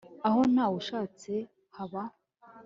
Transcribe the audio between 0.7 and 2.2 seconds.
ushatse, haba